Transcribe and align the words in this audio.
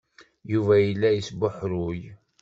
Yuba 0.51 0.75
yella 0.79 1.09
yesbuḥruy. 1.11 2.01